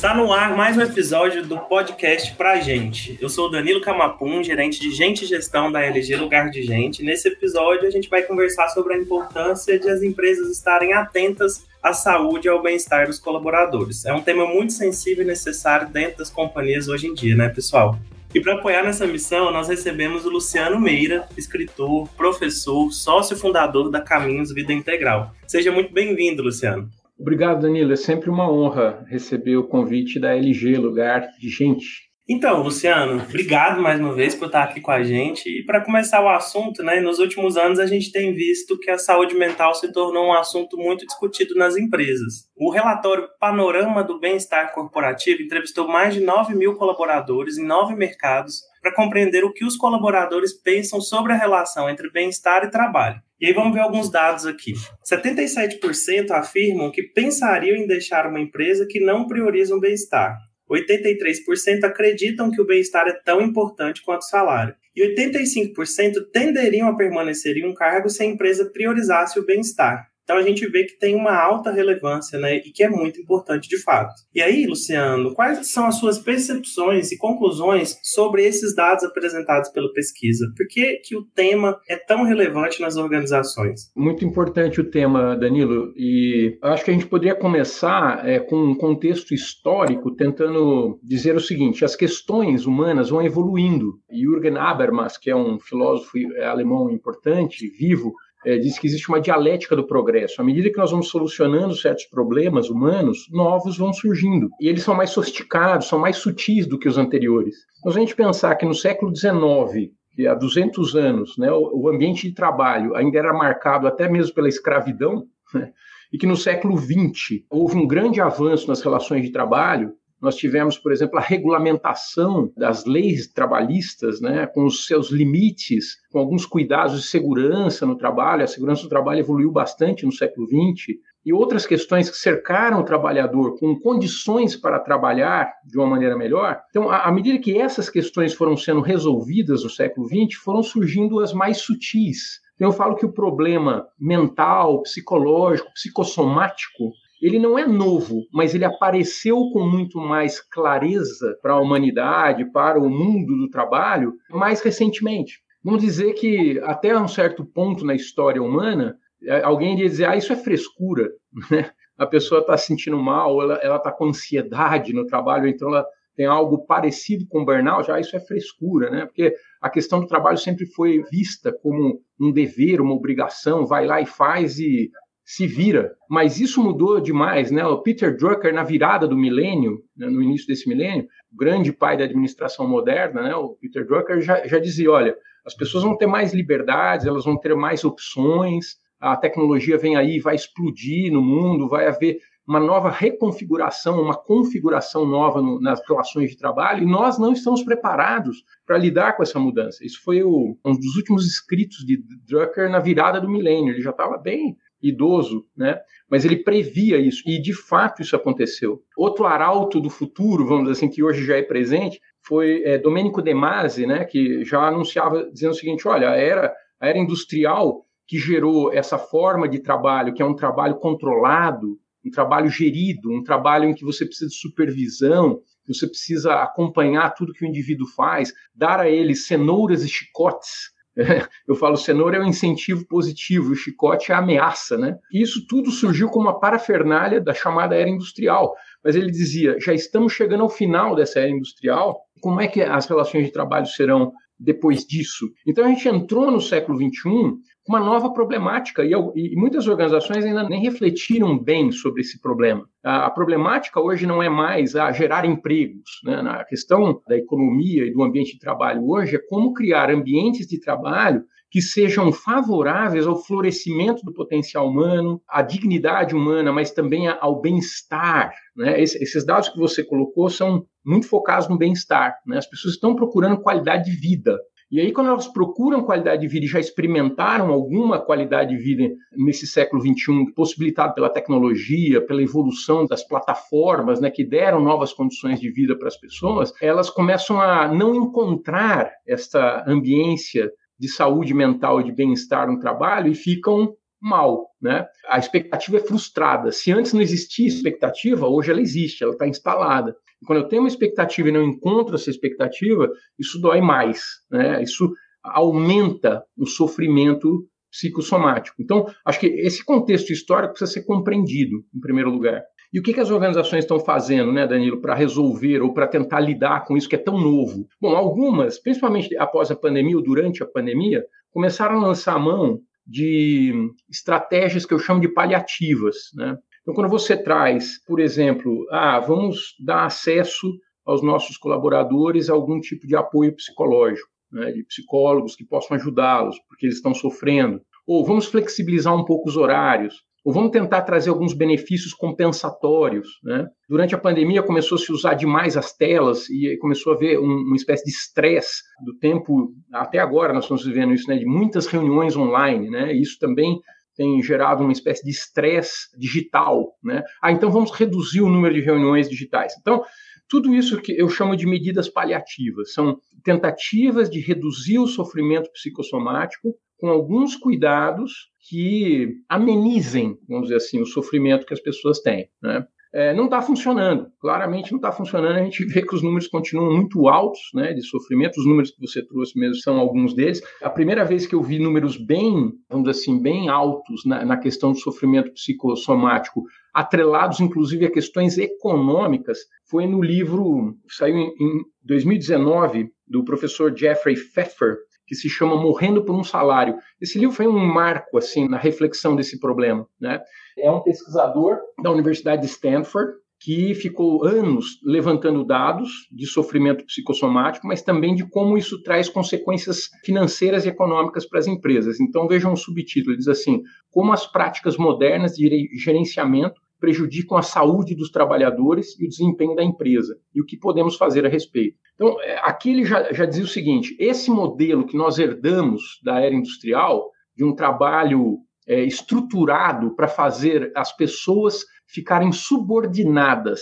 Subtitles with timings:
[0.00, 3.18] Está no ar mais um episódio do podcast Pra Gente.
[3.20, 7.02] Eu sou o Danilo Camapum, gerente de Gente e Gestão da LG Lugar de Gente.
[7.02, 11.92] Nesse episódio, a gente vai conversar sobre a importância de as empresas estarem atentas à
[11.92, 14.06] saúde e ao bem-estar dos colaboradores.
[14.06, 17.98] É um tema muito sensível e necessário dentro das companhias hoje em dia, né, pessoal?
[18.34, 24.00] E para apoiar nessa missão, nós recebemos o Luciano Meira, escritor, professor, sócio fundador da
[24.00, 25.34] Caminhos Vida Integral.
[25.46, 26.88] Seja muito bem-vindo, Luciano.
[27.20, 27.92] Obrigado, Danilo.
[27.92, 32.10] É sempre uma honra receber o convite da LG Lugar de Gente.
[32.26, 35.48] Então, Luciano, obrigado mais uma vez por estar aqui com a gente.
[35.48, 38.96] E para começar o assunto, né, nos últimos anos a gente tem visto que a
[38.96, 42.48] saúde mental se tornou um assunto muito discutido nas empresas.
[42.56, 48.62] O relatório Panorama do Bem-Estar Corporativo entrevistou mais de 9 mil colaboradores em nove mercados
[48.80, 53.20] para compreender o que os colaboradores pensam sobre a relação entre bem-estar e trabalho.
[53.40, 54.74] E aí vamos ver alguns dados aqui.
[55.08, 60.36] 77% afirmam que pensariam em deixar uma empresa que não prioriza o bem-estar.
[60.70, 64.74] 83% acreditam que o bem-estar é tão importante quanto o salário.
[64.94, 70.09] E 85% tenderiam a permanecer em um cargo se a empresa priorizasse o bem-estar.
[70.30, 73.68] Então a gente vê que tem uma alta relevância, né, e que é muito importante
[73.68, 74.14] de fato.
[74.32, 79.92] E aí, Luciano, quais são as suas percepções e conclusões sobre esses dados apresentados pela
[79.92, 80.46] pesquisa?
[80.56, 83.90] Por que, que o tema é tão relevante nas organizações?
[83.96, 88.76] Muito importante o tema, Danilo, e acho que a gente poderia começar é, com um
[88.76, 93.98] contexto histórico, tentando dizer o seguinte: as questões humanas vão evoluindo.
[94.08, 98.12] Jürgen Habermas, que é um filósofo alemão importante, vivo,
[98.44, 100.40] é, diz que existe uma dialética do progresso.
[100.40, 104.48] À medida que nós vamos solucionando certos problemas humanos, novos vão surgindo.
[104.60, 107.54] E eles são mais sofisticados, são mais sutis do que os anteriores.
[107.78, 111.88] Então, se a gente pensar que no século XIX, que há 200 anos, né, o
[111.88, 115.24] ambiente de trabalho ainda era marcado até mesmo pela escravidão,
[115.54, 115.72] né,
[116.12, 120.76] e que no século XX houve um grande avanço nas relações de trabalho, nós tivemos,
[120.76, 127.00] por exemplo, a regulamentação das leis trabalhistas, né, com os seus limites, com alguns cuidados
[127.00, 128.44] de segurança no trabalho.
[128.44, 130.98] A segurança do trabalho evoluiu bastante no século XX.
[131.24, 136.58] E outras questões que cercaram o trabalhador com condições para trabalhar de uma maneira melhor.
[136.70, 141.34] Então, à medida que essas questões foram sendo resolvidas no século XX, foram surgindo as
[141.34, 142.40] mais sutis.
[142.54, 148.64] Então, eu falo que o problema mental, psicológico, psicossomático, ele não é novo, mas ele
[148.64, 155.40] apareceu com muito mais clareza para a humanidade, para o mundo do trabalho, mais recentemente.
[155.62, 160.16] Vamos dizer que até um certo ponto na história humana, é, alguém iria dizer, ah,
[160.16, 161.10] isso é frescura,
[161.50, 161.70] né?
[161.98, 166.24] A pessoa está se sentindo mal, ela está com ansiedade no trabalho, então ela tem
[166.24, 169.04] algo parecido com burnout, já ah, isso é frescura, né?
[169.04, 174.00] Porque a questão do trabalho sempre foi vista como um dever, uma obrigação, vai lá
[174.00, 174.90] e faz e
[175.30, 175.94] se vira.
[176.08, 177.64] Mas isso mudou demais, né?
[177.64, 181.96] O Peter Drucker, na virada do milênio, né, no início desse milênio, o grande pai
[181.96, 186.08] da administração moderna, né, o Peter Drucker já, já dizia, olha, as pessoas vão ter
[186.08, 191.68] mais liberdades, elas vão ter mais opções, a tecnologia vem aí, vai explodir no mundo,
[191.68, 197.20] vai haver uma nova reconfiguração, uma configuração nova no, nas relações de trabalho, e nós
[197.20, 199.86] não estamos preparados para lidar com essa mudança.
[199.86, 203.72] Isso foi o, um dos últimos escritos de Drucker na virada do milênio.
[203.72, 205.78] Ele já estava bem idoso, né?
[206.08, 208.82] Mas ele previa isso e de fato isso aconteceu.
[208.96, 213.22] Outro arauto do futuro, vamos dizer assim, que hoje já é presente, foi é, Domenico
[213.22, 214.04] De Masi, né?
[214.04, 218.98] Que já anunciava dizendo o seguinte: olha, a era, a era industrial que gerou essa
[218.98, 223.84] forma de trabalho, que é um trabalho controlado, um trabalho gerido, um trabalho em que
[223.84, 225.40] você precisa de supervisão,
[225.72, 230.72] você precisa acompanhar tudo que o indivíduo faz, dar a ele cenouras e chicotes
[231.46, 234.96] Eu falo, cenoura é um incentivo positivo, o chicote é a ameaça, né?
[235.12, 238.54] E isso tudo surgiu como uma parafernália da chamada era industrial.
[238.84, 242.86] Mas ele dizia, já estamos chegando ao final dessa era industrial, como é que as
[242.86, 245.26] relações de trabalho serão depois disso?
[245.46, 247.34] Então a gente entrou no século XXI
[247.68, 252.68] uma nova problemática e, e, muitas organizações ainda nem refletiram bem sobre esse problema.
[252.82, 256.00] A, a problemática hoje não é mais a gerar empregos.
[256.04, 256.14] Né?
[256.26, 260.58] A questão da economia e do ambiente de trabalho hoje é como criar ambientes de
[260.58, 267.40] trabalho que sejam favoráveis ao florescimento do potencial humano, à dignidade humana, mas também ao
[267.40, 268.32] bem-estar.
[268.56, 268.80] Né?
[268.80, 272.14] Esses dados que você colocou são muito focados no bem-estar.
[272.24, 272.38] Né?
[272.38, 274.38] As pessoas estão procurando qualidade de vida.
[274.70, 278.94] E aí, quando elas procuram qualidade de vida e já experimentaram alguma qualidade de vida
[279.16, 285.40] nesse século XXI, possibilitado pela tecnologia, pela evolução das plataformas, né, que deram novas condições
[285.40, 291.80] de vida para as pessoas, elas começam a não encontrar essa ambiência de saúde mental
[291.80, 294.86] e de bem-estar no trabalho e ficam mal, né?
[295.08, 296.50] A expectativa é frustrada.
[296.50, 299.94] Se antes não existia expectativa, hoje ela existe, ela está instalada.
[300.22, 304.62] E quando eu tenho uma expectativa e não encontro essa expectativa, isso dói mais, né?
[304.62, 308.56] Isso aumenta o sofrimento psicossomático.
[308.60, 312.42] Então, acho que esse contexto histórico precisa ser compreendido, em primeiro lugar.
[312.72, 316.20] E o que, que as organizações estão fazendo, né, Danilo, para resolver ou para tentar
[316.20, 317.66] lidar com isso que é tão novo?
[317.80, 322.60] Bom, algumas, principalmente após a pandemia ou durante a pandemia, começaram a lançar a mão
[322.86, 323.52] de
[323.88, 326.36] estratégias que eu chamo de paliativas, né?
[326.70, 330.52] Então, quando você traz, por exemplo, ah, vamos dar acesso
[330.86, 336.38] aos nossos colaboradores a algum tipo de apoio psicológico, né, de psicólogos que possam ajudá-los,
[336.48, 341.10] porque eles estão sofrendo, ou vamos flexibilizar um pouco os horários, ou vamos tentar trazer
[341.10, 343.08] alguns benefícios compensatórios.
[343.24, 343.48] Né?
[343.68, 347.24] Durante a pandemia começou a se usar demais as telas e começou a haver um,
[347.24, 351.66] uma espécie de estresse do tempo, até agora nós estamos vivendo isso, né, de muitas
[351.66, 352.92] reuniões online, né?
[352.92, 353.58] Isso também
[354.00, 357.02] tem gerado uma espécie de estresse digital, né?
[357.22, 359.52] Ah, então vamos reduzir o número de reuniões digitais.
[359.60, 359.84] Então,
[360.26, 366.54] tudo isso que eu chamo de medidas paliativas, são tentativas de reduzir o sofrimento psicossomático
[366.78, 372.30] com alguns cuidados que amenizem, vamos dizer assim, o sofrimento que as pessoas têm.
[372.42, 372.66] Né?
[372.92, 375.36] É, não está funcionando, claramente não está funcionando.
[375.36, 378.38] A gente vê que os números continuam muito altos né, de sofrimento.
[378.38, 380.42] Os números que você trouxe mesmo são alguns deles.
[380.60, 384.36] A primeira vez que eu vi números bem, vamos dizer assim, bem altos na, na
[384.36, 386.42] questão do sofrimento psicossomático,
[386.74, 389.38] atrelados inclusive a questões econômicas,
[389.68, 394.78] foi no livro saiu em, em 2019 do professor Jeffrey Pfeffer,
[395.10, 396.76] que se chama Morrendo por um Salário.
[397.00, 400.20] Esse livro foi um marco assim na reflexão desse problema, né?
[400.56, 407.66] É um pesquisador da Universidade de Stanford que ficou anos levantando dados de sofrimento psicossomático,
[407.66, 411.98] mas também de como isso traz consequências financeiras e econômicas para as empresas.
[411.98, 417.94] Então vejam o subtítulo, diz assim: como as práticas modernas de gerenciamento prejudicam a saúde
[417.94, 421.78] dos trabalhadores e o desempenho da empresa, e o que podemos fazer a respeito.
[421.94, 426.18] Então, é, aqui ele já, já dizia o seguinte: esse modelo que nós herdamos da
[426.18, 433.60] era industrial, de um trabalho é, estruturado para fazer as pessoas ficarem subordinadas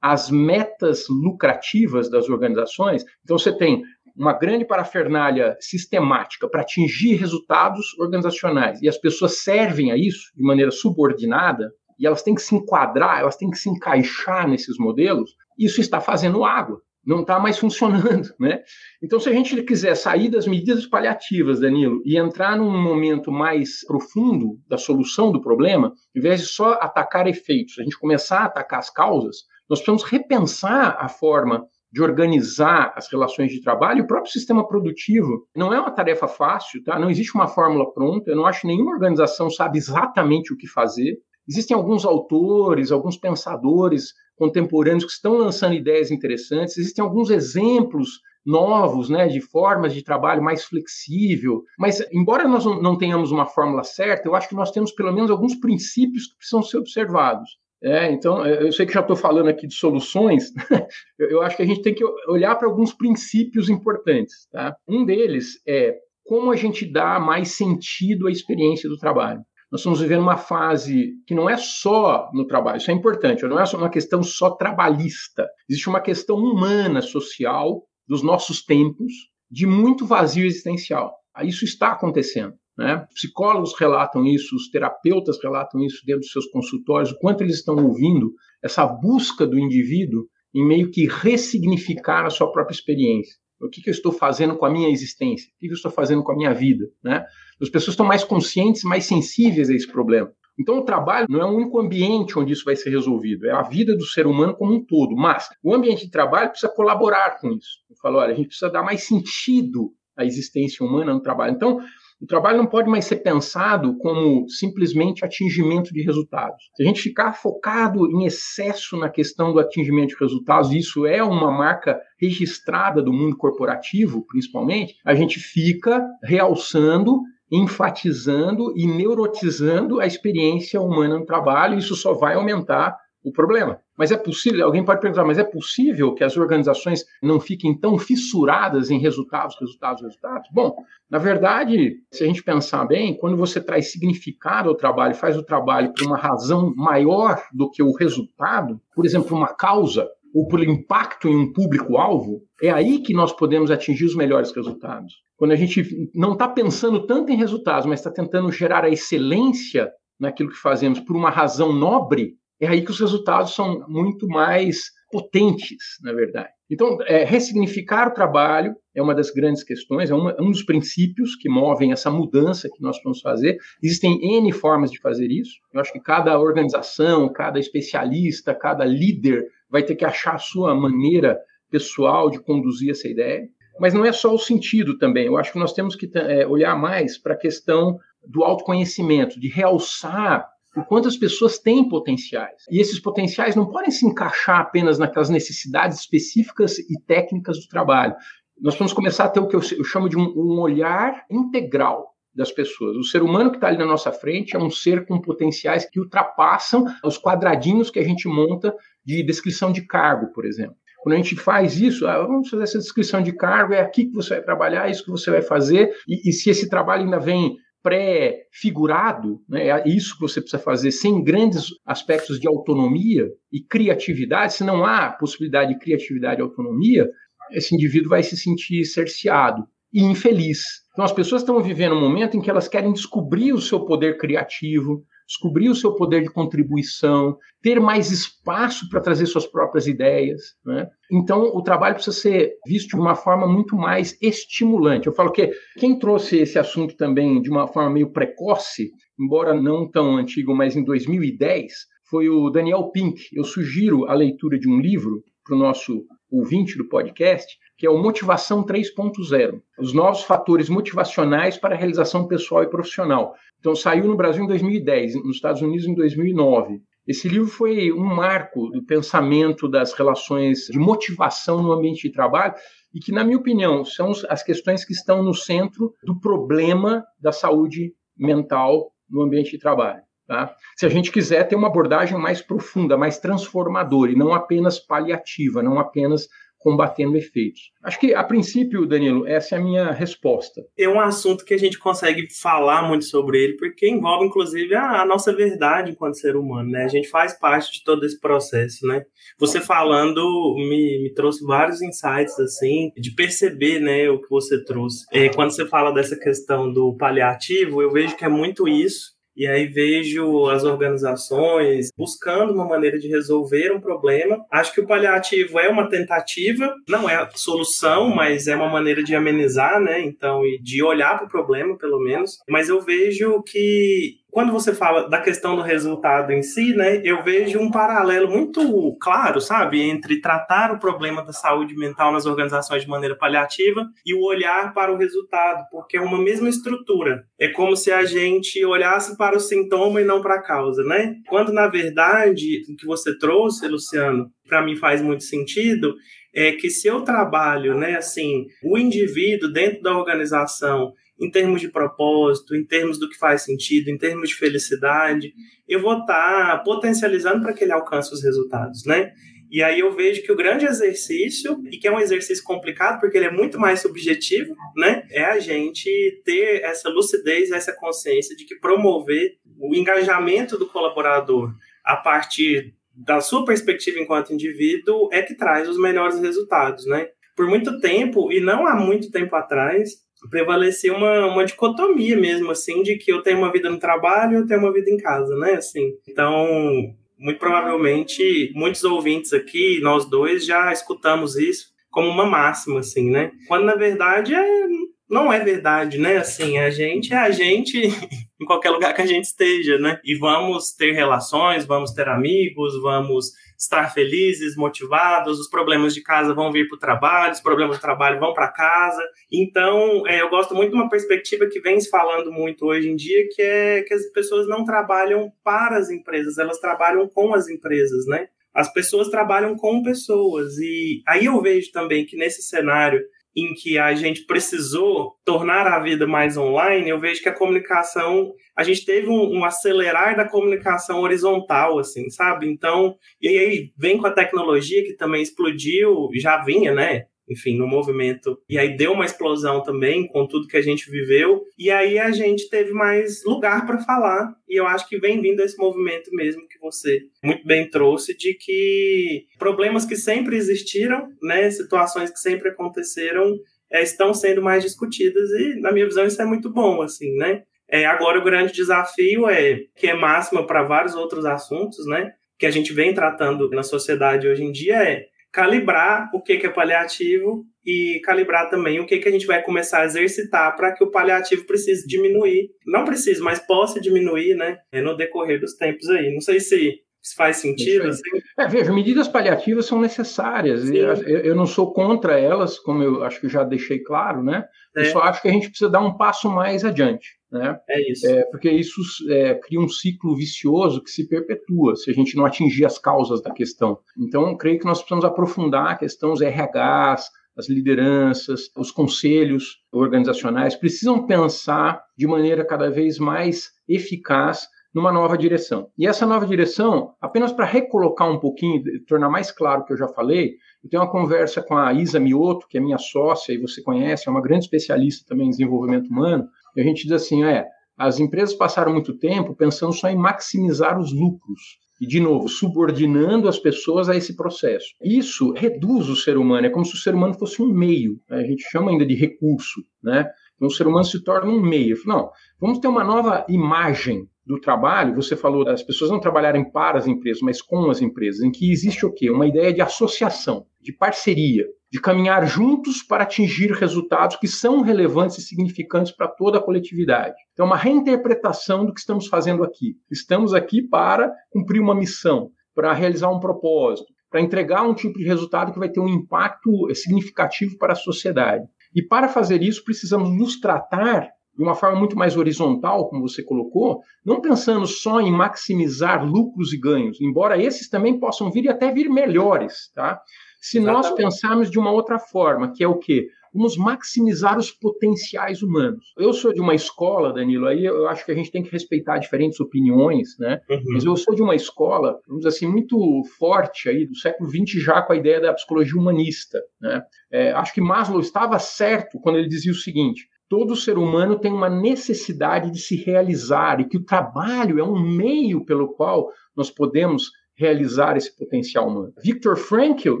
[0.00, 3.82] às metas lucrativas das organizações, então você tem
[4.16, 10.42] uma grande parafernália sistemática para atingir resultados organizacionais e as pessoas servem a isso de
[10.42, 15.32] maneira subordinada, e elas têm que se enquadrar, elas têm que se encaixar nesses modelos,
[15.58, 18.60] isso está fazendo água, não está mais funcionando, né?
[19.02, 23.84] Então, se a gente quiser sair das medidas paliativas, Danilo, e entrar num momento mais
[23.86, 28.44] profundo da solução do problema, em vez de só atacar efeitos, a gente começar a
[28.46, 31.64] atacar as causas, nós precisamos repensar a forma
[31.94, 35.46] de organizar as relações de trabalho, o próprio sistema produtivo.
[35.54, 36.98] Não é uma tarefa fácil, tá?
[36.98, 38.32] Não existe uma fórmula pronta.
[38.32, 41.16] Eu não acho que nenhuma organização sabe exatamente o que fazer.
[41.48, 49.08] Existem alguns autores, alguns pensadores contemporâneos que estão lançando ideias interessantes, existem alguns exemplos novos,
[49.08, 51.62] né, de formas de trabalho mais flexível.
[51.78, 55.30] Mas, embora nós não tenhamos uma fórmula certa, eu acho que nós temos pelo menos
[55.30, 57.58] alguns princípios que precisam ser observados.
[57.82, 60.52] É, então, eu sei que já estou falando aqui de soluções,
[61.18, 64.48] eu acho que a gente tem que olhar para alguns princípios importantes.
[64.50, 64.74] Tá?
[64.88, 69.42] Um deles é como a gente dá mais sentido à experiência do trabalho.
[69.74, 73.58] Nós estamos vivendo uma fase que não é só no trabalho, isso é importante, não
[73.58, 75.48] é só uma questão só trabalhista.
[75.68, 79.12] Existe uma questão humana, social, dos nossos tempos,
[79.50, 81.12] de muito vazio existencial.
[81.42, 82.54] Isso está acontecendo.
[82.78, 83.04] Né?
[83.14, 87.74] Psicólogos relatam isso, os terapeutas relatam isso dentro dos seus consultórios, o quanto eles estão
[87.74, 93.34] ouvindo essa busca do indivíduo em meio que ressignificar a sua própria experiência.
[93.60, 95.48] O que, que, eu estou fazendo com a minha existência?
[95.48, 96.86] O que, que, eu estou fazendo com a minha vida?
[97.02, 97.24] Né?
[97.60, 100.30] As pessoas estão mais conscientes, mais sensíveis a esse problema.
[100.58, 103.62] Então, o trabalho não é o único ambiente onde isso vai ser resolvido, é a
[103.62, 105.16] vida do ser humano como um todo.
[105.16, 107.78] Mas o ambiente de trabalho precisa colaborar com isso.
[107.90, 111.54] Eu falo, olha, a gente precisa dar mais sentido à existência humana no trabalho.
[111.54, 111.80] Então,
[112.24, 116.70] o trabalho não pode mais ser pensado como simplesmente atingimento de resultados.
[116.74, 121.22] Se a gente ficar focado em excesso na questão do atingimento de resultados, isso é
[121.22, 127.20] uma marca registrada do mundo corporativo, principalmente, a gente fica realçando
[127.52, 133.78] enfatizando e neurotizando a experiência humana no trabalho, e isso só vai aumentar o problema.
[133.96, 137.98] Mas é possível, alguém pode perguntar, mas é possível que as organizações não fiquem tão
[137.98, 140.48] fissuradas em resultados, resultados, resultados?
[140.52, 140.74] Bom,
[141.08, 145.42] na verdade, se a gente pensar bem, quando você traz significado ao trabalho, faz o
[145.42, 150.60] trabalho por uma razão maior do que o resultado, por exemplo, uma causa, ou por
[150.64, 155.22] impacto em um público-alvo, é aí que nós podemos atingir os melhores resultados.
[155.36, 159.92] Quando a gente não está pensando tanto em resultados, mas está tentando gerar a excelência
[160.18, 164.92] naquilo que fazemos por uma razão nobre, é aí que os resultados são muito mais
[165.10, 166.48] potentes, na verdade.
[166.70, 171.36] Então, é, ressignificar o trabalho é uma das grandes questões, é uma, um dos princípios
[171.36, 173.58] que movem essa mudança que nós vamos fazer.
[173.82, 175.52] Existem N formas de fazer isso.
[175.72, 180.74] Eu acho que cada organização, cada especialista, cada líder vai ter que achar a sua
[180.74, 181.38] maneira
[181.70, 183.48] pessoal de conduzir essa ideia.
[183.78, 185.26] Mas não é só o sentido também.
[185.26, 189.48] Eu acho que nós temos que é, olhar mais para a questão do autoconhecimento, de
[189.48, 192.64] realçar o quanto as pessoas têm potenciais.
[192.70, 198.14] E esses potenciais não podem se encaixar apenas naquelas necessidades específicas e técnicas do trabalho.
[198.60, 202.50] Nós vamos começar a ter o que eu chamo de um, um olhar integral das
[202.50, 202.96] pessoas.
[202.96, 206.00] O ser humano que está ali na nossa frente é um ser com potenciais que
[206.00, 210.76] ultrapassam os quadradinhos que a gente monta de descrição de cargo, por exemplo.
[211.02, 214.14] Quando a gente faz isso, ah, vamos fazer essa descrição de cargo, é aqui que
[214.14, 217.20] você vai trabalhar, é isso que você vai fazer, e, e se esse trabalho ainda
[217.20, 223.60] vem pré-figurado, né, é isso que você precisa fazer sem grandes aspectos de autonomia e
[223.60, 227.06] criatividade, se não há possibilidade de criatividade e autonomia,
[227.52, 229.62] esse indivíduo vai se sentir cerceado
[229.92, 230.62] e infeliz.
[230.92, 234.16] Então as pessoas estão vivendo um momento em que elas querem descobrir o seu poder
[234.16, 240.54] criativo, descobrir o seu poder de contribuição, ter mais espaço para trazer suas próprias ideias.
[240.64, 240.88] Né?
[241.10, 245.06] Então, o trabalho precisa ser visto de uma forma muito mais estimulante.
[245.06, 249.90] Eu falo que quem trouxe esse assunto também de uma forma meio precoce, embora não
[249.90, 251.72] tão antigo, mas em 2010,
[252.10, 253.22] foi o Daniel Pink.
[253.32, 257.90] Eu sugiro a leitura de um livro para o nosso ouvinte do podcast, que é
[257.90, 263.34] o Motivação 3.0, os novos fatores motivacionais para a realização pessoal e profissional.
[263.58, 266.80] Então, saiu no Brasil em 2010, nos Estados Unidos em 2009.
[267.06, 272.54] Esse livro foi um marco do pensamento das relações de motivação no ambiente de trabalho
[272.94, 277.32] e que, na minha opinião, são as questões que estão no centro do problema da
[277.32, 280.00] saúde mental no ambiente de trabalho.
[280.26, 280.54] Tá?
[280.76, 285.62] Se a gente quiser ter uma abordagem mais profunda, mais transformadora e não apenas paliativa,
[285.62, 286.26] não apenas
[286.64, 287.70] combatendo efeitos.
[287.82, 290.62] Acho que, a princípio, Danilo, essa é a minha resposta.
[290.78, 295.02] É um assunto que a gente consegue falar muito sobre ele, porque envolve, inclusive, a,
[295.02, 296.84] a nossa verdade enquanto ser humano, né?
[296.84, 299.04] A gente faz parte de todo esse processo, né?
[299.38, 300.22] Você falando
[300.56, 305.04] me, me trouxe vários insights, assim, de perceber, né, o que você trouxe.
[305.12, 309.46] É, quando você fala dessa questão do paliativo, eu vejo que é muito isso, e
[309.46, 314.44] aí vejo as organizações buscando uma maneira de resolver um problema.
[314.50, 319.02] Acho que o paliativo é uma tentativa, não é a solução, mas é uma maneira
[319.02, 320.00] de amenizar, né?
[320.00, 322.38] Então, e de olhar para o problema, pelo menos.
[322.48, 327.22] Mas eu vejo que quando você fala da questão do resultado em si, né, eu
[327.22, 332.82] vejo um paralelo muito claro, sabe, entre tratar o problema da saúde mental nas organizações
[332.82, 337.22] de maneira paliativa e o olhar para o resultado, porque é uma mesma estrutura.
[337.38, 341.14] É como se a gente olhasse para o sintoma e não para a causa, né?
[341.28, 345.94] Quando na verdade o que você trouxe, Luciano, para mim faz muito sentido,
[346.34, 351.68] é que se eu trabalho, né, assim, o indivíduo dentro da organização em termos de
[351.68, 355.32] propósito, em termos do que faz sentido, em termos de felicidade,
[355.68, 359.12] eu vou estar tá potencializando para que ele alcance os resultados, né?
[359.50, 363.16] E aí eu vejo que o grande exercício, e que é um exercício complicado porque
[363.16, 365.06] ele é muito mais subjetivo, né?
[365.12, 365.88] É a gente
[366.24, 371.54] ter essa lucidez, essa consciência de que promover o engajamento do colaborador
[371.84, 377.08] a partir da sua perspectiva enquanto indivíduo é que traz os melhores resultados, né?
[377.36, 382.82] Por muito tempo, e não há muito tempo atrás, prevalecia uma, uma dicotomia mesmo, assim,
[382.82, 385.36] de que eu tenho uma vida no trabalho e eu tenho uma vida em casa,
[385.36, 385.54] né?
[385.54, 392.80] Assim, então, muito provavelmente, muitos ouvintes aqui, nós dois, já escutamos isso como uma máxima,
[392.80, 393.30] assim, né?
[393.46, 394.66] Quando, na verdade, é,
[395.08, 396.16] não é verdade, né?
[396.16, 397.78] Assim, a gente é a gente
[398.40, 400.00] em qualquer lugar que a gente esteja, né?
[400.04, 406.34] E vamos ter relações, vamos ter amigos, vamos estar felizes, motivados, os problemas de casa
[406.34, 409.02] vão vir para o trabalho, os problemas do trabalho vão para casa.
[409.32, 412.96] Então, é, eu gosto muito de uma perspectiva que vem se falando muito hoje em
[412.96, 417.48] dia, que é que as pessoas não trabalham para as empresas, elas trabalham com as
[417.48, 418.28] empresas, né?
[418.52, 420.56] As pessoas trabalham com pessoas.
[420.58, 423.00] E aí eu vejo também que nesse cenário
[423.36, 428.32] em que a gente precisou tornar a vida mais online, eu vejo que a comunicação,
[428.56, 432.48] a gente teve um, um, acelerar da comunicação horizontal, assim, sabe?
[432.48, 437.06] Então, e aí vem com a tecnologia que também explodiu, já vinha, né?
[437.28, 438.38] Enfim, no movimento.
[438.48, 441.42] E aí deu uma explosão também com tudo que a gente viveu.
[441.58, 444.34] E aí a gente teve mais lugar para falar.
[444.48, 448.34] E eu acho que vem vindo esse movimento mesmo que você muito bem trouxe de
[448.34, 453.38] que problemas que sempre existiram, né, situações que sempre aconteceram,
[453.72, 457.42] é, estão sendo mais discutidas e na minha visão isso é muito bom, assim, né?
[457.68, 462.12] É, agora o grande desafio é que é máxima para vários outros assuntos, né?
[462.38, 466.46] Que a gente vem tratando na sociedade hoje em dia é calibrar o que, que
[466.46, 470.72] é paliativo e calibrar também o que, que a gente vai começar a exercitar para
[470.72, 472.50] que o paliativo precise diminuir.
[472.64, 474.58] Não precise, mas possa diminuir, né?
[474.72, 476.14] No decorrer dos tempos aí.
[476.14, 477.88] Não sei se isso faz sentido.
[477.88, 478.00] Assim.
[478.38, 480.70] É, veja, medidas paliativas são necessárias.
[480.70, 484.44] Eu, eu, não sou contra elas, como eu acho que já deixei claro, né?
[484.76, 484.82] É.
[484.82, 487.08] Eu só acho que a gente precisa dar um passo mais adiante.
[487.34, 487.58] Né?
[487.68, 488.06] É isso.
[488.06, 492.24] É, porque isso é, cria um ciclo vicioso que se perpetua se a gente não
[492.24, 493.76] atingir as causas da questão.
[493.98, 500.54] Então, creio que nós precisamos aprofundar a questão dos RHs, as lideranças, os conselhos organizacionais
[500.54, 505.68] precisam pensar de maneira cada vez mais eficaz numa nova direção.
[505.76, 509.76] E essa nova direção, apenas para recolocar um pouquinho, tornar mais claro o que eu
[509.76, 513.38] já falei, eu tenho uma conversa com a Isa Mioto, que é minha sócia e
[513.38, 517.24] você conhece, é uma grande especialista também em desenvolvimento humano, e a gente diz assim,
[517.24, 517.46] é,
[517.76, 521.58] as empresas passaram muito tempo pensando só em maximizar os lucros.
[521.80, 524.68] E, de novo, subordinando as pessoas a esse processo.
[524.80, 528.00] Isso reduz o ser humano, é como se o ser humano fosse um meio.
[528.08, 528.18] Né?
[528.18, 530.08] A gente chama ainda de recurso, né?
[530.36, 531.76] Então, o ser humano se torna um meio.
[531.84, 534.94] Não, vamos ter uma nova imagem do trabalho.
[534.94, 538.52] Você falou das pessoas não trabalharem para as empresas, mas com as empresas, em que
[538.52, 539.10] existe o quê?
[539.10, 541.44] Uma ideia de associação, de parceria
[541.74, 547.16] de caminhar juntos para atingir resultados que são relevantes e significantes para toda a coletividade.
[547.32, 549.74] Então, é uma reinterpretação do que estamos fazendo aqui.
[549.90, 555.04] Estamos aqui para cumprir uma missão, para realizar um propósito, para entregar um tipo de
[555.04, 558.44] resultado que vai ter um impacto significativo para a sociedade.
[558.72, 563.22] E para fazer isso, precisamos nos tratar de uma forma muito mais horizontal, como você
[563.22, 568.48] colocou, não pensando só em maximizar lucros e ganhos, embora esses também possam vir e
[568.48, 570.00] até vir melhores, tá?
[570.40, 570.88] Se Exatamente.
[570.88, 573.08] nós pensarmos de uma outra forma, que é o quê?
[573.34, 575.92] Vamos maximizar os potenciais humanos.
[575.98, 578.98] Eu sou de uma escola, Danilo, aí eu acho que a gente tem que respeitar
[578.98, 580.40] diferentes opiniões, né?
[580.48, 580.62] Uhum.
[580.72, 584.62] Mas eu sou de uma escola, vamos dizer assim, muito forte aí, do século XX
[584.62, 586.84] já com a ideia da psicologia humanista, né?
[587.10, 591.32] É, acho que Maslow estava certo quando ele dizia o seguinte, todo ser humano tem
[591.32, 596.50] uma necessidade de se realizar e que o trabalho é um meio pelo qual nós
[596.50, 598.92] podemos realizar esse potencial humano.
[599.02, 600.00] Viktor Frankl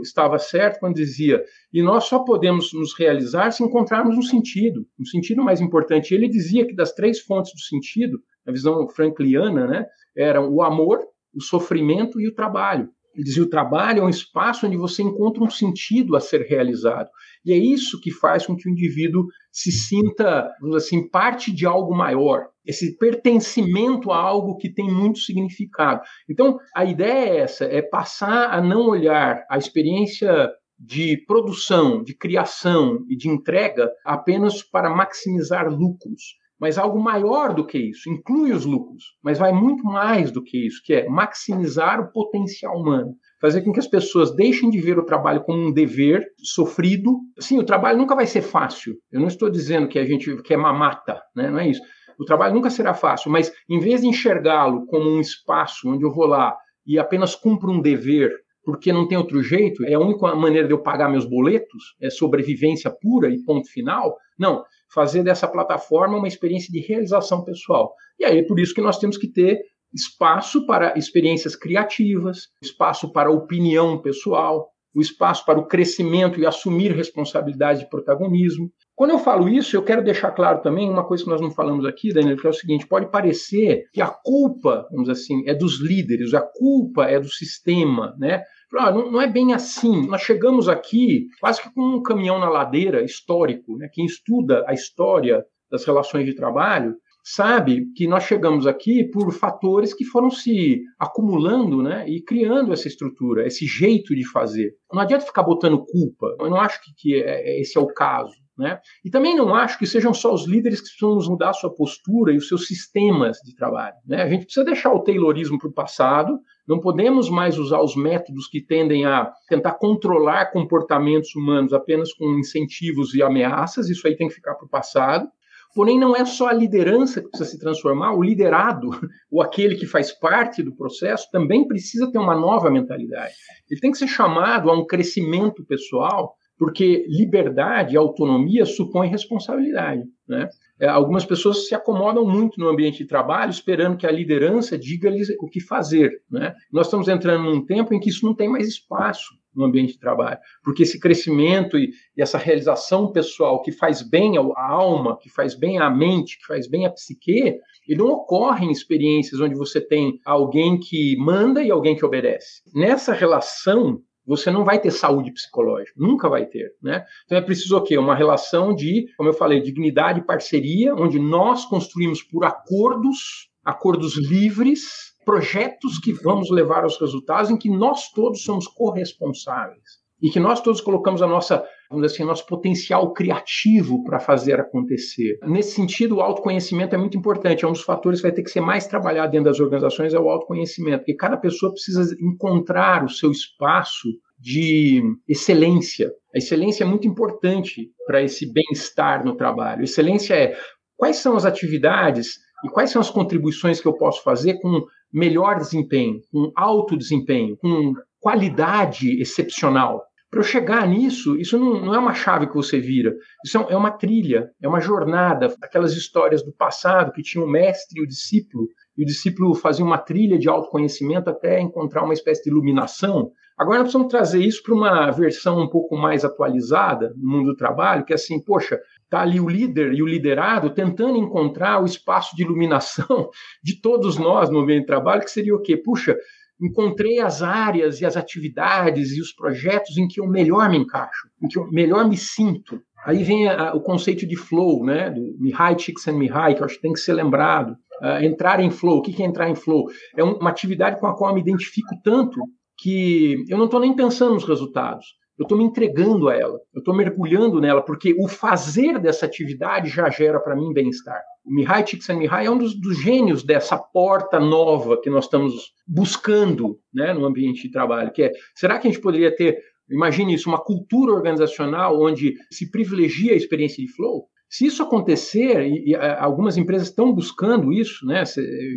[0.00, 5.04] estava certo quando dizia: e nós só podemos nos realizar se encontrarmos um sentido, um
[5.04, 6.14] sentido mais importante.
[6.14, 11.00] Ele dizia que das três fontes do sentido, na visão frankliana, né, eram o amor,
[11.34, 12.88] o sofrimento e o trabalho.
[13.14, 17.08] Ele dizia: o trabalho é um espaço onde você encontra um sentido a ser realizado.
[17.44, 21.94] E é isso que faz com que o indivíduo se sinta, assim, parte de algo
[21.94, 26.00] maior, esse pertencimento a algo que tem muito significado.
[26.28, 32.16] Então, a ideia é essa, é passar a não olhar a experiência de produção, de
[32.16, 38.52] criação e de entrega apenas para maximizar lucros, mas algo maior do que isso, inclui
[38.52, 43.14] os lucros, mas vai muito mais do que isso, que é maximizar o potencial humano
[43.44, 47.18] fazer com que as pessoas deixem de ver o trabalho como um dever sofrido.
[47.38, 48.94] Sim, o trabalho nunca vai ser fácil.
[49.12, 51.50] Eu não estou dizendo que a gente que é mamata, né?
[51.50, 51.82] Não é isso.
[52.18, 56.10] O trabalho nunca será fácil, mas em vez de enxergá-lo como um espaço onde eu
[56.10, 58.32] vou lá e apenas cumpro um dever,
[58.64, 62.08] porque não tem outro jeito, é a única maneira de eu pagar meus boletos, é
[62.08, 64.16] sobrevivência pura e ponto final.
[64.38, 64.64] Não,
[64.94, 67.92] fazer dessa plataforma uma experiência de realização pessoal.
[68.18, 69.60] E aí é por isso que nós temos que ter
[69.92, 76.92] espaço para experiências criativas, espaço para opinião pessoal, o espaço para o crescimento e assumir
[76.92, 78.70] responsabilidade de protagonismo.
[78.94, 81.84] Quando eu falo isso, eu quero deixar claro também uma coisa que nós não falamos
[81.84, 85.80] aqui, Daniel, que é o seguinte: pode parecer que a culpa, vamos assim, é dos
[85.80, 88.44] líderes, a culpa é do sistema, né?
[88.74, 90.06] Não, não é bem assim.
[90.06, 93.76] Nós chegamos aqui quase que com um caminhão na ladeira histórico.
[93.78, 93.88] Né?
[93.92, 99.94] Quem estuda a história das relações de trabalho sabe que nós chegamos aqui por fatores
[99.94, 104.74] que foram se acumulando né, e criando essa estrutura, esse jeito de fazer.
[104.92, 107.86] Não adianta ficar botando culpa, eu não acho que, que é, é esse é o
[107.86, 108.34] caso.
[108.56, 108.78] Né?
[109.04, 112.32] E também não acho que sejam só os líderes que precisam mudar a sua postura
[112.32, 113.96] e os seus sistemas de trabalho.
[114.06, 114.22] Né?
[114.22, 118.46] A gente precisa deixar o Taylorismo para o passado, Não podemos mais usar os métodos
[118.48, 124.28] que tendem a tentar controlar comportamentos humanos apenas com incentivos e ameaças, isso aí tem
[124.28, 125.28] que ficar para o passado.
[125.74, 128.90] Porém, não é só a liderança que precisa se transformar, o liderado,
[129.30, 133.34] ou aquele que faz parte do processo, também precisa ter uma nova mentalidade.
[133.68, 140.04] Ele tem que ser chamado a um crescimento pessoal, porque liberdade e autonomia supõem responsabilidade.
[140.28, 140.48] Né?
[140.80, 145.28] É, algumas pessoas se acomodam muito no ambiente de trabalho, esperando que a liderança diga-lhes
[145.40, 146.22] o que fazer.
[146.30, 146.54] Né?
[146.72, 150.00] Nós estamos entrando num tempo em que isso não tem mais espaço no ambiente de
[150.00, 155.30] trabalho, porque esse crescimento e, e essa realização pessoal que faz bem à alma, que
[155.30, 157.56] faz bem à mente, que faz bem à psique,
[157.86, 162.62] ele não ocorre em experiências onde você tem alguém que manda e alguém que obedece.
[162.74, 167.04] Nessa relação você não vai ter saúde psicológica, nunca vai ter, né?
[167.24, 167.98] Então é preciso o quê?
[167.98, 174.16] Uma relação de, como eu falei, dignidade e parceria, onde nós construímos por acordos, acordos
[174.16, 180.40] livres, projetos que vamos levar aos resultados em que nós todos somos corresponsáveis e que
[180.40, 185.38] nós todos colocamos a nossa, vamos dizer assim, nosso potencial criativo para fazer acontecer.
[185.42, 188.50] Nesse sentido, o autoconhecimento é muito importante, é um dos fatores que vai ter que
[188.50, 193.08] ser mais trabalhado dentro das organizações é o autoconhecimento, porque cada pessoa precisa encontrar o
[193.10, 194.08] seu espaço
[194.38, 196.10] de excelência.
[196.34, 199.84] A excelência é muito importante para esse bem-estar no trabalho.
[199.84, 200.56] Excelência é
[200.96, 205.58] quais são as atividades e quais são as contribuições que eu posso fazer com melhor
[205.58, 210.02] desempenho, com alto desempenho, com qualidade excepcional.
[210.34, 213.14] Para eu chegar nisso, isso não, não, é uma chave que você vira,
[213.46, 215.54] isso é, é uma trilha, é uma jornada.
[215.62, 218.66] Aquelas histórias do passado que tinha o mestre e o discípulo,
[218.98, 223.30] e o discípulo fazia uma trilha de autoconhecimento até encontrar uma espécie de iluminação.
[223.56, 227.56] Agora nós precisamos trazer isso para uma versão um pouco mais atualizada no mundo do
[227.56, 231.84] trabalho, que é assim, poxa, está ali o líder e o liderado tentando encontrar o
[231.84, 233.30] espaço de iluminação
[233.62, 235.76] de todos nós no ambiente de trabalho, que seria o quê?
[235.76, 236.16] Puxa,
[236.60, 241.28] encontrei as áreas e as atividades e os projetos em que eu melhor me encaixo,
[241.42, 242.80] em que eu melhor me sinto.
[243.04, 246.82] Aí vem a, o conceito de flow, né, do Mihai Csikszentmihalyi, que eu acho que
[246.82, 247.76] tem que ser lembrado.
[248.02, 249.84] Uh, entrar em flow, o que é entrar em flow?
[250.16, 252.40] É uma atividade com a qual eu me identifico tanto
[252.78, 255.06] que eu não estou nem pensando nos resultados.
[255.38, 259.88] Eu estou me entregando a ela, eu estou mergulhando nela, porque o fazer dessa atividade
[259.88, 261.20] já gera para mim bem-estar.
[261.44, 266.78] O Mihai Csikszentmihalyi é um dos, dos, gênios dessa porta nova que nós estamos buscando
[266.92, 269.58] né, no ambiente de trabalho, que é, será que a gente poderia ter,
[269.90, 274.28] imagine isso, uma cultura organizacional onde se privilegia a experiência de flow?
[274.56, 278.22] Se isso acontecer, e, e algumas empresas estão buscando isso, né?